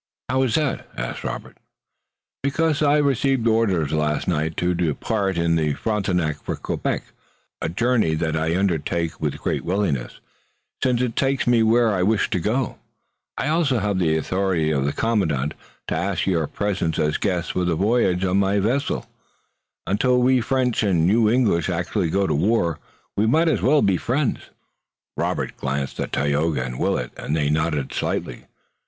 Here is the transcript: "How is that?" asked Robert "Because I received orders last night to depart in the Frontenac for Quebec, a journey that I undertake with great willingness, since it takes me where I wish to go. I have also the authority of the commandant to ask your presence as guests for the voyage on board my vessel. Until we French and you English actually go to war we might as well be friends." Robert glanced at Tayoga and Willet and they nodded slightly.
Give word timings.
"How 0.29 0.41
is 0.41 0.55
that?" 0.55 0.89
asked 0.97 1.23
Robert 1.23 1.59
"Because 2.41 2.81
I 2.81 2.97
received 2.97 3.47
orders 3.47 3.91
last 3.91 4.27
night 4.27 4.57
to 4.57 4.73
depart 4.73 5.37
in 5.37 5.55
the 5.57 5.73
Frontenac 5.75 6.41
for 6.41 6.55
Quebec, 6.55 7.03
a 7.61 7.69
journey 7.69 8.15
that 8.15 8.35
I 8.35 8.57
undertake 8.57 9.21
with 9.21 9.37
great 9.37 9.63
willingness, 9.63 10.19
since 10.81 11.03
it 11.03 11.15
takes 11.15 11.45
me 11.45 11.61
where 11.61 11.93
I 11.93 12.01
wish 12.01 12.31
to 12.31 12.39
go. 12.39 12.79
I 13.37 13.45
have 13.45 13.53
also 13.57 13.93
the 13.93 14.17
authority 14.17 14.71
of 14.71 14.85
the 14.85 14.91
commandant 14.91 15.53
to 15.89 15.95
ask 15.95 16.25
your 16.25 16.47
presence 16.47 16.97
as 16.97 17.17
guests 17.17 17.51
for 17.51 17.63
the 17.63 17.75
voyage 17.75 18.23
on 18.23 18.39
board 18.39 18.55
my 18.55 18.59
vessel. 18.59 19.05
Until 19.85 20.17
we 20.17 20.41
French 20.41 20.81
and 20.81 21.07
you 21.07 21.29
English 21.29 21.69
actually 21.69 22.09
go 22.09 22.25
to 22.25 22.33
war 22.33 22.79
we 23.15 23.27
might 23.27 23.47
as 23.49 23.61
well 23.61 23.83
be 23.83 23.97
friends." 23.97 24.49
Robert 25.15 25.55
glanced 25.57 25.99
at 25.99 26.11
Tayoga 26.11 26.63
and 26.63 26.79
Willet 26.79 27.11
and 27.17 27.35
they 27.35 27.51
nodded 27.51 27.93
slightly. 27.93 28.45